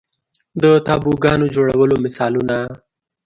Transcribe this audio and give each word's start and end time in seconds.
د 0.61 0.63
تابوګانو 0.85 1.45
جوړولو 1.55 1.95
مثالونه 2.05 2.57